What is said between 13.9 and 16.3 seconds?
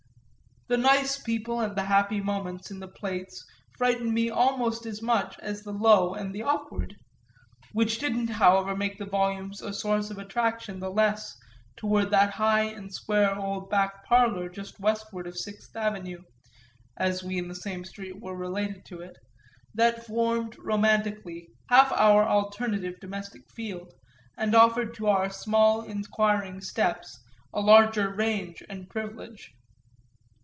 parlour just westward of Sixth Avenue